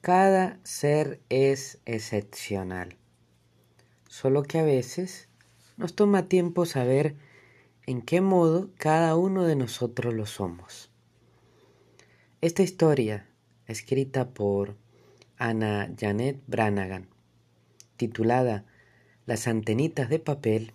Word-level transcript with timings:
Cada 0.00 0.60
ser 0.62 1.20
es 1.28 1.80
excepcional, 1.84 2.96
solo 4.06 4.44
que 4.44 4.60
a 4.60 4.62
veces 4.62 5.28
nos 5.76 5.96
toma 5.96 6.28
tiempo 6.28 6.66
saber 6.66 7.16
en 7.84 8.02
qué 8.02 8.20
modo 8.20 8.70
cada 8.76 9.16
uno 9.16 9.42
de 9.42 9.56
nosotros 9.56 10.14
lo 10.14 10.24
somos. 10.24 10.92
Esta 12.40 12.62
historia, 12.62 13.26
escrita 13.66 14.30
por 14.30 14.76
Ana 15.36 15.92
Janet 15.98 16.40
Branagan, 16.46 17.08
titulada 17.96 18.66
Las 19.26 19.48
antenitas 19.48 20.08
de 20.08 20.20
papel, 20.20 20.74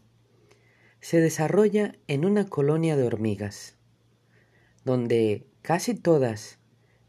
se 0.99 1.21
desarrolla 1.21 1.95
en 2.07 2.25
una 2.25 2.49
colonia 2.49 2.97
de 2.97 3.03
hormigas, 3.03 3.77
donde 4.83 5.47
casi 5.61 5.95
todas 5.95 6.59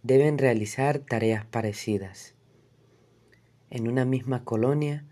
deben 0.05 0.37
realizar 0.37 0.99
tareas 0.99 1.47
parecidas. 1.47 2.35
En 3.71 3.89
una 3.89 4.05
misma 4.05 4.45
colonia, 4.45 5.07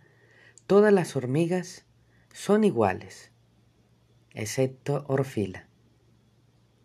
todas 0.66 0.92
las 0.92 1.16
hormigas 1.16 1.86
son 2.30 2.62
iguales, 2.62 3.32
excepto 4.34 5.04
Orfila. 5.08 5.66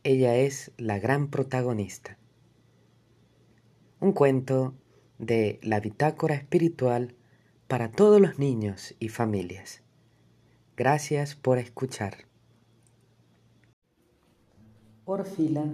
Ella 0.03 0.38
es 0.38 0.71
la 0.77 0.99
gran 0.99 1.27
protagonista. 1.30 2.17
Un 3.99 4.13
cuento 4.13 4.73
de 5.19 5.59
la 5.61 5.81
bitácora 5.81 6.35
espiritual 6.35 7.13
para 7.67 7.91
todos 7.91 8.21
los 8.21 8.39
niños 8.39 8.95
y 8.99 9.09
familias. 9.09 9.83
Gracias 10.77 11.35
por 11.35 11.58
escuchar. 11.58 12.25
Orfila 15.03 15.66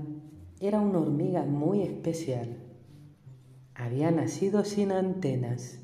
era 0.66 0.80
una 0.80 1.00
hormiga 1.00 1.44
muy 1.44 1.82
especial. 1.82 2.58
Había 3.76 4.12
nacido 4.12 4.64
sin 4.64 4.94
antenas. 4.94 5.80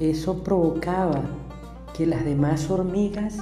Eso 0.00 0.42
provocaba 0.42 1.22
que 1.96 2.04
las 2.04 2.24
demás 2.24 2.68
hormigas 2.68 3.38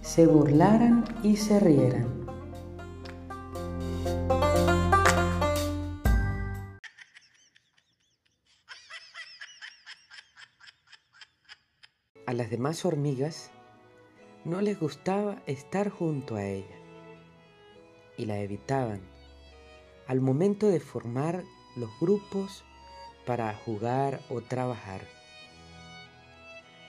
se 0.00 0.26
burlaran 0.26 1.04
y 1.22 1.36
se 1.36 1.60
rieran. 1.60 2.26
A 12.26 12.32
las 12.32 12.50
demás 12.50 12.84
hormigas 12.84 13.52
no 14.44 14.60
les 14.60 14.78
gustaba 14.78 15.40
estar 15.46 15.88
junto 15.88 16.34
a 16.34 16.44
ella 16.44 16.76
y 18.16 18.26
la 18.26 18.40
evitaban. 18.40 19.00
Al 20.08 20.20
momento 20.20 20.66
de 20.66 20.80
formar 20.80 21.44
los 21.76 21.90
grupos 22.00 22.64
para 23.24 23.54
jugar 23.54 24.20
o 24.30 24.40
trabajar, 24.40 25.02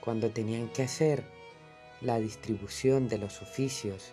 cuando 0.00 0.30
tenían 0.30 0.68
que 0.68 0.82
hacer 0.82 1.24
la 2.00 2.18
distribución 2.18 3.08
de 3.08 3.18
los 3.18 3.40
oficios 3.40 4.12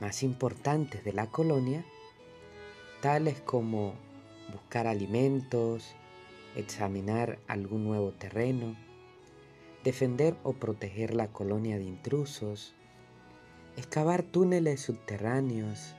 más 0.00 0.22
importantes 0.22 1.04
de 1.04 1.12
la 1.12 1.26
colonia, 1.26 1.84
tales 3.02 3.40
como 3.42 3.94
buscar 4.50 4.86
alimentos, 4.86 5.94
examinar 6.56 7.38
algún 7.48 7.84
nuevo 7.84 8.12
terreno, 8.12 8.76
defender 9.84 10.36
o 10.42 10.54
proteger 10.54 11.14
la 11.14 11.28
colonia 11.28 11.76
de 11.76 11.84
intrusos, 11.84 12.74
excavar 13.78 14.24
túneles 14.24 14.80
subterráneos, 14.80 15.94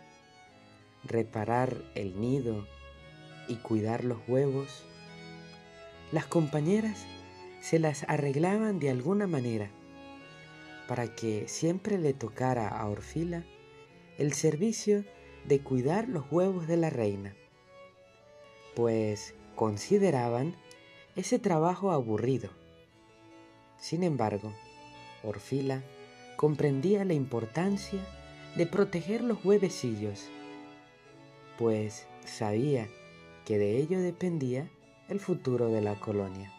reparar 1.05 1.81
el 1.95 2.19
nido 2.19 2.67
y 3.47 3.55
cuidar 3.55 4.03
los 4.03 4.17
huevos, 4.27 4.83
las 6.11 6.25
compañeras 6.25 7.05
se 7.61 7.79
las 7.79 8.03
arreglaban 8.09 8.79
de 8.79 8.89
alguna 8.89 9.27
manera 9.27 9.71
para 10.89 11.15
que 11.15 11.47
siempre 11.47 11.97
le 11.97 12.13
tocara 12.13 12.67
a 12.67 12.85
Orfila 12.89 13.45
el 14.17 14.33
servicio 14.33 15.05
de 15.45 15.61
cuidar 15.61 16.09
los 16.09 16.29
huevos 16.29 16.67
de 16.67 16.75
la 16.75 16.89
reina, 16.89 17.33
pues 18.75 19.35
consideraban 19.55 20.53
ese 21.15 21.39
trabajo 21.39 21.91
aburrido. 21.91 22.49
Sin 23.77 24.03
embargo, 24.03 24.53
Orfila 25.23 25.81
comprendía 26.39 27.03
la 27.03 27.13
importancia 27.15 27.99
de 28.55 28.65
proteger 28.65 29.21
los 29.21 29.43
huevecillos, 29.43 30.29
pues 31.57 32.07
sabía 32.23 32.87
que 33.43 33.57
de 33.57 33.75
ello 33.75 33.99
dependía 33.99 34.71
el 35.09 35.19
futuro 35.19 35.67
de 35.67 35.81
la 35.81 35.99
colonia. 35.99 36.53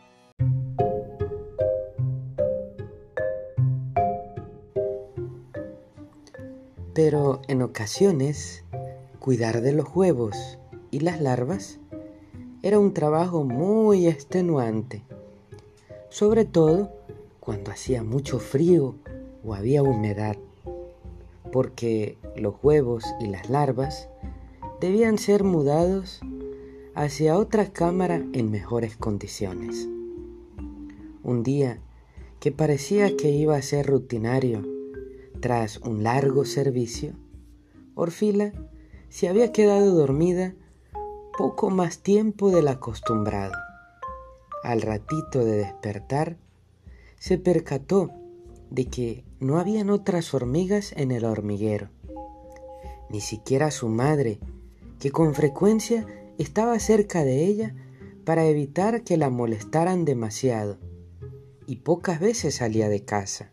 Pero 6.92 7.40
en 7.48 7.62
ocasiones, 7.62 8.64
cuidar 9.18 9.62
de 9.62 9.72
los 9.72 9.86
huevos 9.96 10.58
y 10.90 11.00
las 11.00 11.22
larvas 11.22 11.78
era 12.62 12.78
un 12.78 12.92
trabajo 12.92 13.44
muy 13.44 14.08
extenuante, 14.08 15.04
sobre 16.10 16.44
todo 16.44 16.92
cuando 17.40 17.70
hacía 17.70 18.02
mucho 18.02 18.38
frío 18.40 18.96
o 19.44 19.54
había 19.54 19.82
humedad, 19.82 20.36
porque 21.52 22.16
los 22.36 22.54
huevos 22.62 23.04
y 23.20 23.26
las 23.26 23.50
larvas 23.50 24.08
debían 24.80 25.18
ser 25.18 25.44
mudados 25.44 26.20
hacia 26.94 27.38
otra 27.38 27.72
cámara 27.72 28.24
en 28.32 28.50
mejores 28.50 28.96
condiciones. 28.96 29.88
Un 31.22 31.42
día 31.42 31.80
que 32.40 32.52
parecía 32.52 33.16
que 33.16 33.30
iba 33.30 33.56
a 33.56 33.62
ser 33.62 33.86
rutinario, 33.86 34.62
tras 35.40 35.78
un 35.78 36.02
largo 36.02 36.44
servicio, 36.44 37.14
Orfila 37.94 38.52
se 39.08 39.28
había 39.28 39.52
quedado 39.52 39.94
dormida 39.94 40.54
poco 41.36 41.70
más 41.70 41.98
tiempo 41.98 42.50
del 42.50 42.68
acostumbrado. 42.68 43.54
Al 44.62 44.82
ratito 44.82 45.44
de 45.44 45.56
despertar, 45.56 46.36
se 47.18 47.38
percató 47.38 48.10
de 48.70 48.86
que 48.86 49.24
no 49.40 49.58
habían 49.58 49.90
otras 49.90 50.32
hormigas 50.34 50.92
en 50.96 51.10
el 51.10 51.24
hormiguero, 51.24 51.88
ni 53.08 53.20
siquiera 53.20 53.70
su 53.70 53.88
madre, 53.88 54.38
que 54.98 55.10
con 55.10 55.34
frecuencia 55.34 56.06
estaba 56.38 56.78
cerca 56.78 57.24
de 57.24 57.46
ella 57.46 57.74
para 58.24 58.44
evitar 58.44 59.02
que 59.02 59.16
la 59.16 59.30
molestaran 59.30 60.04
demasiado, 60.04 60.78
y 61.66 61.76
pocas 61.76 62.20
veces 62.20 62.56
salía 62.56 62.88
de 62.88 63.04
casa. 63.04 63.50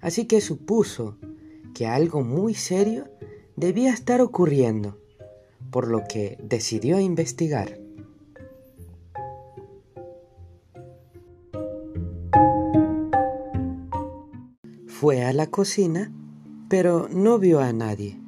Así 0.00 0.26
que 0.26 0.40
supuso 0.40 1.16
que 1.74 1.86
algo 1.86 2.22
muy 2.22 2.54
serio 2.54 3.08
debía 3.54 3.92
estar 3.92 4.20
ocurriendo, 4.20 4.98
por 5.70 5.88
lo 5.88 6.04
que 6.08 6.38
decidió 6.42 6.98
investigar. 6.98 7.85
Fue 14.98 15.22
a 15.22 15.34
la 15.34 15.48
cocina, 15.48 16.10
pero 16.70 17.06
no 17.10 17.38
vio 17.38 17.60
a 17.60 17.70
nadie. 17.70 18.18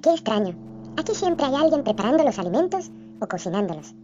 Qué 0.00 0.10
extraño. 0.10 0.54
Aquí 0.96 1.16
siempre 1.16 1.46
hay 1.46 1.54
alguien 1.56 1.82
preparando 1.82 2.22
los 2.22 2.38
alimentos 2.38 2.92
o 3.18 3.26
cocinándolos. 3.26 3.96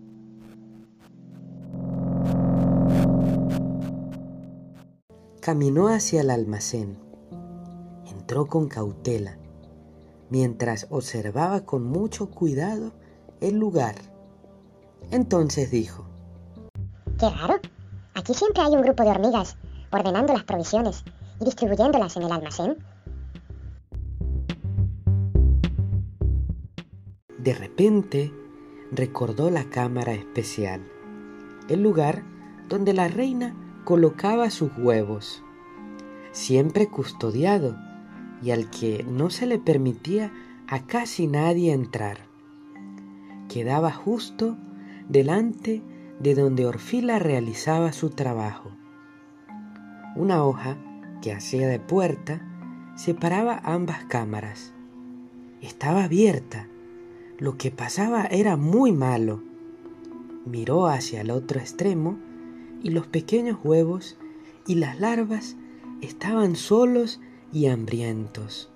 Caminó 5.41 5.87
hacia 5.87 6.23
el 6.23 6.31
almacén. 6.31 6.99
Entró 8.11 8.47
con 8.47 8.67
cautela, 8.67 9.39
mientras 10.29 10.89
observaba 10.91 11.61
con 11.61 11.85
mucho 11.85 12.33
cuidado 12.33 12.95
el 13.41 13.61
lugar. 13.61 13.95
Entonces 15.13 15.71
dijo, 15.71 16.05
Qué 17.17 17.31
raro. 17.31 17.76
Aquí 18.27 18.35
siempre 18.35 18.61
hay 18.65 18.73
un 18.73 18.83
grupo 18.83 19.05
de 19.05 19.11
hormigas 19.11 19.57
ordenando 19.93 20.33
las 20.33 20.43
provisiones 20.43 21.05
y 21.41 21.45
distribuyéndolas 21.45 22.17
en 22.17 22.25
el 22.25 22.33
almacén. 22.33 22.77
De 27.39 27.55
repente 27.55 28.33
recordó 28.91 29.49
la 29.49 29.71
cámara 29.71 30.13
especial, 30.13 30.85
el 31.69 31.85
lugar 31.85 32.25
donde 32.69 32.95
la 32.95 33.07
reina 33.07 33.55
colocaba 33.85 34.51
sus 34.51 34.77
huevos, 34.77 35.45
siempre 36.33 36.89
custodiado 36.89 37.77
y 38.43 38.51
al 38.51 38.69
que 38.71 39.05
no 39.05 39.31
se 39.31 39.47
le 39.47 39.61
permitía 39.61 40.33
a 40.67 40.85
casi 40.85 41.29
nadie 41.29 41.73
entrar. 41.73 42.27
Quedaba 43.49 43.93
justo 43.93 44.57
delante 45.09 45.81
de 45.81 45.96
donde 46.21 46.67
Orfila 46.67 47.19
realizaba 47.19 47.93
su 47.93 48.11
trabajo. 48.11 48.71
Una 50.15 50.45
hoja 50.45 50.77
que 51.21 51.33
hacía 51.33 51.69
de 51.69 51.79
puerta 51.79 52.41
separaba 52.97 53.61
ambas 53.65 54.05
cámaras. 54.05 54.73
Estaba 55.61 56.05
abierta. 56.05 56.69
Lo 57.39 57.59
que 57.59 57.71
pasaba 57.71 58.25
era 58.25 58.57
muy 58.57 58.93
malo. 58.93 59.43
Miró 60.47 60.87
hacia 60.87 61.21
el 61.21 61.31
otro 61.31 61.61
extremo 61.61 62.17
y 62.83 62.91
los 62.91 63.07
pequeños 63.07 63.59
huevos 63.63 64.17
y 64.67 64.77
las 64.77 64.99
larvas 65.01 65.57
estaban 66.01 66.57
solos 66.57 67.21
y 67.53 67.67
hambrientos. 67.67 68.71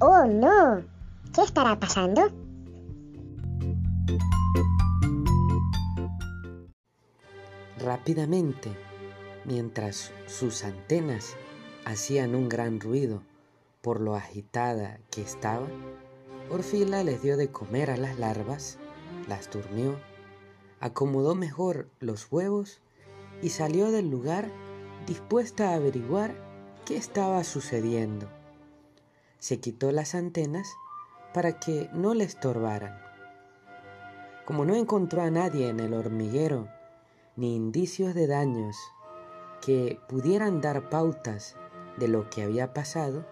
¡Oh, 0.00 0.26
no! 0.26 0.82
¿Qué 1.32 1.42
estará 1.42 1.78
pasando? 1.78 2.43
Rápidamente, 7.78 8.70
mientras 9.44 10.12
sus 10.26 10.64
antenas 10.64 11.36
hacían 11.84 12.34
un 12.34 12.48
gran 12.48 12.80
ruido 12.80 13.22
por 13.82 14.00
lo 14.00 14.14
agitada 14.14 14.98
que 15.10 15.20
estaba, 15.20 15.66
Orfila 16.50 17.02
les 17.04 17.22
dio 17.22 17.36
de 17.36 17.48
comer 17.48 17.90
a 17.90 17.96
las 17.96 18.18
larvas, 18.18 18.78
las 19.28 19.50
durmió, 19.50 19.98
acomodó 20.80 21.34
mejor 21.34 21.88
los 22.00 22.30
huevos 22.30 22.80
y 23.42 23.50
salió 23.50 23.90
del 23.90 24.10
lugar 24.10 24.50
dispuesta 25.06 25.70
a 25.70 25.74
averiguar 25.74 26.34
qué 26.84 26.96
estaba 26.96 27.44
sucediendo. 27.44 28.28
Se 29.38 29.60
quitó 29.60 29.92
las 29.92 30.14
antenas 30.14 30.68
para 31.32 31.58
que 31.58 31.90
no 31.92 32.14
le 32.14 32.24
estorbaran. 32.24 33.13
Como 34.44 34.64
no 34.64 34.74
encontró 34.74 35.22
a 35.22 35.30
nadie 35.30 35.68
en 35.68 35.80
el 35.80 35.94
hormiguero 35.94 36.68
ni 37.36 37.56
indicios 37.56 38.14
de 38.14 38.26
daños 38.26 38.76
que 39.60 39.98
pudieran 40.08 40.60
dar 40.60 40.90
pautas 40.90 41.56
de 41.96 42.08
lo 42.08 42.28
que 42.28 42.42
había 42.42 42.74
pasado, 42.74 43.24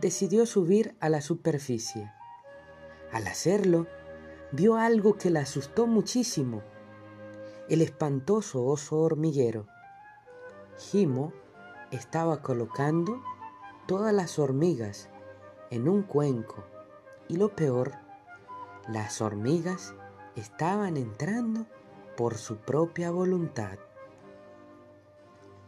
decidió 0.00 0.46
subir 0.46 0.96
a 1.00 1.08
la 1.08 1.20
superficie. 1.20 2.10
Al 3.12 3.26
hacerlo, 3.26 3.86
vio 4.52 4.76
algo 4.76 5.16
que 5.16 5.30
la 5.30 5.40
asustó 5.40 5.86
muchísimo, 5.86 6.62
el 7.68 7.82
espantoso 7.82 8.64
oso 8.64 8.98
hormiguero. 9.00 9.66
Jimo 10.78 11.32
estaba 11.90 12.42
colocando 12.42 13.22
todas 13.86 14.12
las 14.14 14.38
hormigas 14.38 15.10
en 15.70 15.88
un 15.88 16.02
cuenco 16.02 16.64
y 17.28 17.36
lo 17.36 17.54
peor, 17.54 17.92
las 18.88 19.20
hormigas 19.20 19.94
estaban 20.36 20.96
entrando 20.96 21.66
por 22.16 22.34
su 22.36 22.56
propia 22.56 23.10
voluntad. 23.10 23.78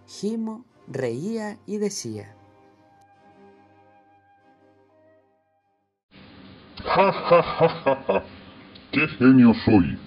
Jimo 0.07 0.65
reía 0.89 1.59
y 1.67 1.79
decía, 1.79 2.35
¡Ja, 6.85 7.13
ja, 7.13 7.43
ja, 7.43 7.69
ja, 7.85 8.05
ja! 8.07 8.23
¡Qué 8.93 9.09
genio 9.19 9.53
soy! 9.65 9.99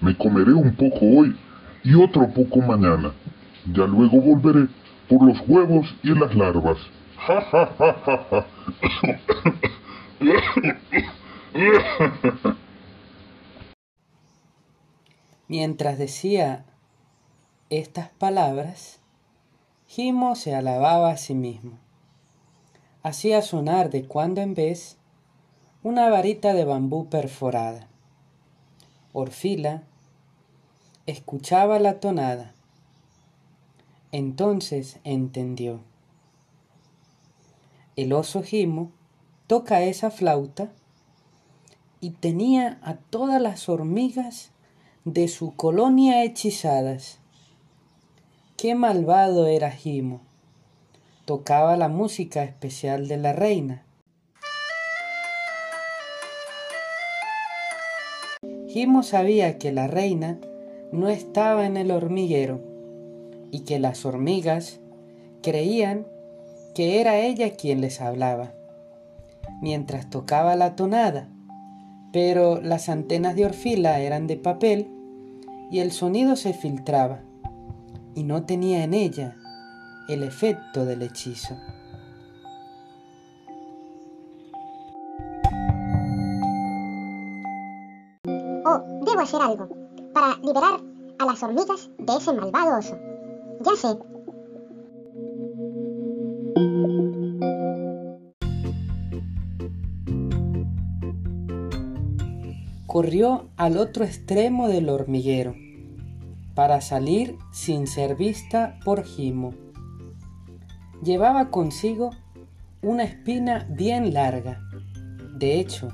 Me 0.00 0.16
comeré 0.16 0.52
un 0.52 0.74
poco 0.74 1.00
hoy 1.00 1.36
y 1.82 1.94
otro 1.94 2.28
poco 2.28 2.60
mañana. 2.60 3.12
Ya 3.72 3.86
luego 3.86 4.20
volveré 4.20 4.68
por 5.08 5.26
los 5.26 5.40
huevos 5.48 5.94
y 6.02 6.14
las 6.14 6.34
larvas. 6.34 6.78
¡Ja, 7.16 7.40
ja, 7.40 7.74
ja, 7.78 7.96
ja, 8.06 8.46
ja! 12.40 12.56
Mientras 15.46 15.98
decía 15.98 16.64
estas 17.68 18.08
palabras, 18.08 18.98
Jimo 19.86 20.36
se 20.36 20.54
alababa 20.54 21.10
a 21.10 21.16
sí 21.18 21.34
mismo. 21.34 21.78
Hacía 23.02 23.42
sonar 23.42 23.90
de 23.90 24.06
cuando 24.06 24.40
en 24.40 24.54
vez 24.54 24.96
una 25.82 26.08
varita 26.08 26.54
de 26.54 26.64
bambú 26.64 27.10
perforada. 27.10 27.88
Orfila 29.12 29.82
escuchaba 31.04 31.78
la 31.78 32.00
tonada. 32.00 32.54
Entonces 34.12 34.98
entendió. 35.04 35.80
El 37.96 38.14
oso 38.14 38.42
Jimo 38.42 38.90
toca 39.46 39.82
esa 39.82 40.10
flauta 40.10 40.72
y 42.00 42.10
tenía 42.10 42.78
a 42.82 42.94
todas 42.94 43.40
las 43.42 43.68
hormigas 43.68 44.53
de 45.04 45.28
su 45.28 45.54
colonia 45.54 46.24
hechizadas. 46.24 47.18
Qué 48.56 48.74
malvado 48.74 49.46
era 49.46 49.70
Jimo. 49.70 50.22
Tocaba 51.26 51.76
la 51.76 51.88
música 51.88 52.42
especial 52.42 53.06
de 53.06 53.18
la 53.18 53.34
reina. 53.34 53.82
Jimo 58.68 59.02
sabía 59.02 59.58
que 59.58 59.72
la 59.72 59.88
reina 59.88 60.38
no 60.90 61.10
estaba 61.10 61.66
en 61.66 61.76
el 61.76 61.90
hormiguero 61.90 62.62
y 63.50 63.60
que 63.60 63.78
las 63.78 64.06
hormigas 64.06 64.80
creían 65.42 66.06
que 66.74 67.02
era 67.02 67.18
ella 67.18 67.56
quien 67.56 67.82
les 67.82 68.00
hablaba, 68.00 68.54
mientras 69.60 70.08
tocaba 70.08 70.56
la 70.56 70.76
tonada, 70.76 71.28
pero 72.14 72.60
las 72.60 72.88
antenas 72.88 73.34
de 73.34 73.44
Orfila 73.44 73.98
eran 73.98 74.28
de 74.28 74.36
papel 74.36 74.88
y 75.72 75.80
el 75.80 75.90
sonido 75.90 76.36
se 76.36 76.54
filtraba 76.54 77.22
y 78.14 78.22
no 78.22 78.46
tenía 78.46 78.84
en 78.84 78.94
ella 78.94 79.36
el 80.08 80.22
efecto 80.22 80.84
del 80.84 81.02
hechizo. 81.02 81.56
Oh, 88.64 88.80
debo 89.04 89.20
hacer 89.20 89.42
algo 89.42 89.68
para 90.12 90.36
liberar 90.36 90.80
a 91.18 91.26
las 91.26 91.42
hormigas 91.42 91.90
de 91.98 92.16
ese 92.16 92.32
malvado 92.32 92.78
oso. 92.78 92.96
Ya 93.60 93.74
sé. 93.74 94.13
Corrió 102.94 103.50
al 103.56 103.76
otro 103.76 104.04
extremo 104.04 104.68
del 104.68 104.88
hormiguero 104.88 105.56
para 106.54 106.80
salir 106.80 107.36
sin 107.50 107.88
ser 107.88 108.14
vista 108.14 108.78
por 108.84 109.02
Jimo. 109.02 109.52
Llevaba 111.02 111.50
consigo 111.50 112.10
una 112.82 113.02
espina 113.02 113.66
bien 113.68 114.14
larga. 114.14 114.60
De 115.36 115.58
hecho, 115.58 115.88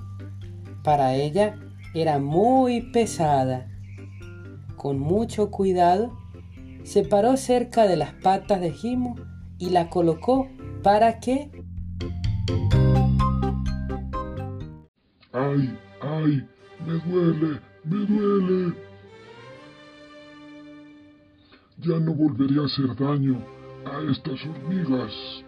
para 0.84 1.14
ella 1.14 1.58
era 1.94 2.18
muy 2.18 2.82
pesada. 2.92 3.66
Con 4.76 4.98
mucho 4.98 5.50
cuidado, 5.50 6.18
se 6.82 7.02
paró 7.02 7.38
cerca 7.38 7.86
de 7.86 7.96
las 7.96 8.12
patas 8.12 8.60
de 8.60 8.72
Jimo 8.72 9.16
y 9.56 9.70
la 9.70 9.88
colocó 9.88 10.50
para 10.82 11.18
que... 11.18 11.50
¡Ay, 15.32 15.78
ay! 16.02 16.46
¡Me 16.86 16.94
duele! 16.94 17.60
¡Me 17.84 18.06
duele! 18.06 18.74
Ya 21.78 21.98
no 21.98 22.14
volveré 22.14 22.60
a 22.60 22.66
hacer 22.66 22.94
daño 22.96 23.42
a 23.84 24.10
estas 24.10 24.44
hormigas. 24.46 25.44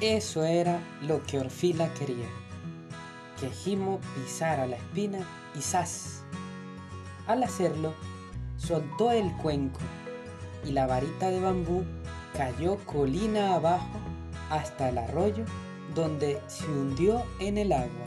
Eso 0.00 0.44
era 0.44 0.78
lo 1.02 1.22
que 1.22 1.38
Orfila 1.38 1.92
quería, 1.94 2.28
que 3.40 3.48
Jimo 3.48 3.98
pisara 4.14 4.66
la 4.66 4.76
espina 4.76 5.20
y 5.54 5.60
¡zas! 5.60 6.22
Al 7.26 7.42
hacerlo, 7.42 7.94
soltó 8.58 9.10
el 9.10 9.32
cuenco 9.38 9.80
y 10.66 10.72
la 10.72 10.86
varita 10.86 11.30
de 11.30 11.40
bambú 11.40 11.84
cayó 12.36 12.76
colina 12.84 13.54
abajo 13.54 13.98
hasta 14.50 14.90
el 14.90 14.98
arroyo 14.98 15.44
donde 15.96 16.40
se 16.46 16.66
hundió 16.66 17.24
en 17.40 17.58
el 17.58 17.72
agua. 17.72 18.06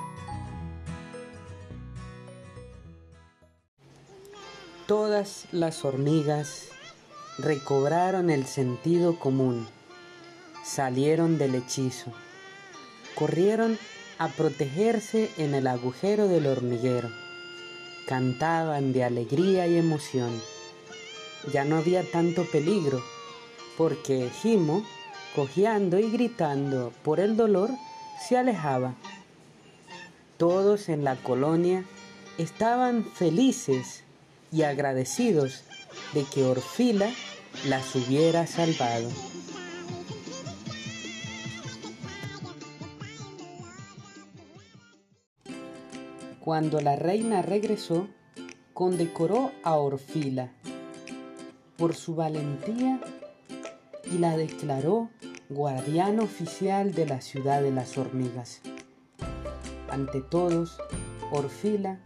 Todas 4.87 5.45
las 5.51 5.83
hormigas 5.83 6.69
recobraron 7.39 8.29
el 8.29 8.45
sentido 8.45 9.19
común, 9.19 9.67
salieron 10.63 11.37
del 11.37 11.55
hechizo, 11.55 12.11
corrieron 13.15 13.77
a 14.19 14.29
protegerse 14.29 15.31
en 15.37 15.53
el 15.55 15.67
agujero 15.67 16.27
del 16.27 16.47
hormiguero, 16.47 17.09
cantaban 18.07 18.93
de 18.93 19.03
alegría 19.03 19.67
y 19.67 19.77
emoción. 19.77 20.41
Ya 21.53 21.65
no 21.65 21.77
había 21.77 22.03
tanto 22.03 22.45
peligro, 22.45 23.01
porque 23.77 24.29
Jimo, 24.41 24.83
cojeando 25.35 25.99
y 25.99 26.09
gritando 26.11 26.91
por 27.03 27.19
el 27.19 27.37
dolor, 27.37 27.69
se 28.27 28.37
alejaba. 28.37 28.95
Todos 30.37 30.89
en 30.89 31.03
la 31.03 31.15
colonia 31.15 31.85
estaban 32.37 33.03
felices 33.03 34.03
y 34.51 34.63
agradecidos 34.63 35.63
de 36.13 36.23
que 36.23 36.43
Orfila 36.43 37.09
las 37.67 37.95
hubiera 37.95 38.47
salvado. 38.47 39.09
Cuando 46.39 46.81
la 46.81 46.95
reina 46.95 47.41
regresó, 47.41 48.07
condecoró 48.73 49.51
a 49.63 49.75
Orfila 49.75 50.51
por 51.77 51.95
su 51.95 52.15
valentía 52.15 52.99
y 54.11 54.17
la 54.17 54.37
declaró 54.37 55.09
guardián 55.49 56.19
oficial 56.19 56.93
de 56.93 57.05
la 57.05 57.21
ciudad 57.21 57.61
de 57.61 57.71
las 57.71 57.97
hormigas. 57.97 58.61
Ante 59.89 60.21
todos, 60.21 60.77
Orfila 61.31 61.99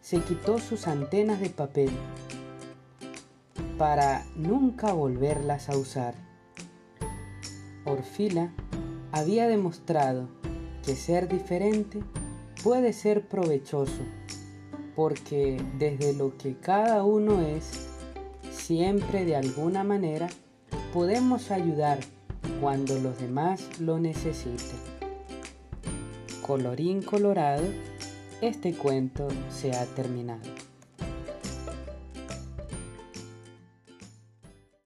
se 0.00 0.20
quitó 0.20 0.58
sus 0.58 0.86
antenas 0.86 1.40
de 1.40 1.50
papel 1.50 1.90
para 3.78 4.26
nunca 4.36 4.92
volverlas 4.92 5.70
a 5.70 5.76
usar. 5.76 6.14
Orfila 7.86 8.52
había 9.12 9.48
demostrado 9.48 10.28
que 10.84 10.94
ser 10.94 11.28
diferente 11.28 12.02
puede 12.62 12.92
ser 12.92 13.26
provechoso, 13.26 14.02
porque 14.94 15.62
desde 15.78 16.12
lo 16.12 16.36
que 16.36 16.56
cada 16.56 17.04
uno 17.04 17.40
es, 17.40 17.88
siempre 18.50 19.24
de 19.24 19.36
alguna 19.36 19.82
manera 19.82 20.28
podemos 20.92 21.50
ayudar 21.50 21.98
cuando 22.60 22.98
los 22.98 23.18
demás 23.18 23.80
lo 23.80 23.98
necesiten. 23.98 24.78
Colorín 26.42 27.02
colorado, 27.02 27.64
este 28.40 28.74
cuento 28.74 29.28
se 29.50 29.76
ha 29.76 29.84
terminado. 29.86 30.59